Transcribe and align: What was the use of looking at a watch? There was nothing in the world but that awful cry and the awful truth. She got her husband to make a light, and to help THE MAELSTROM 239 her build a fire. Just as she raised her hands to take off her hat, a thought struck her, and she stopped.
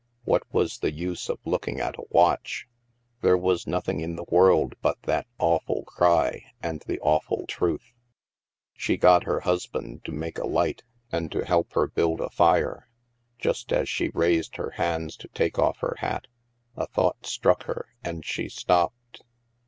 What 0.23 0.51
was 0.51 0.79
the 0.79 0.91
use 0.91 1.29
of 1.29 1.37
looking 1.45 1.79
at 1.79 1.95
a 1.99 2.05
watch? 2.09 2.67
There 3.21 3.37
was 3.37 3.67
nothing 3.67 3.99
in 3.99 4.15
the 4.15 4.23
world 4.29 4.73
but 4.81 4.99
that 5.03 5.27
awful 5.37 5.83
cry 5.83 6.43
and 6.59 6.81
the 6.87 6.99
awful 7.01 7.45
truth. 7.45 7.93
She 8.73 8.97
got 8.97 9.25
her 9.25 9.41
husband 9.41 10.03
to 10.05 10.11
make 10.11 10.39
a 10.39 10.47
light, 10.47 10.81
and 11.11 11.31
to 11.31 11.45
help 11.45 11.69
THE 11.69 11.81
MAELSTROM 11.81 11.91
239 12.15 12.15
her 12.15 12.15
build 12.19 12.31
a 12.31 12.35
fire. 12.35 12.89
Just 13.37 13.71
as 13.71 13.87
she 13.87 14.09
raised 14.15 14.55
her 14.55 14.71
hands 14.71 15.15
to 15.17 15.27
take 15.35 15.59
off 15.59 15.77
her 15.81 15.95
hat, 15.99 16.25
a 16.75 16.87
thought 16.87 17.23
struck 17.27 17.65
her, 17.65 17.85
and 18.03 18.25
she 18.25 18.49
stopped. 18.49 19.21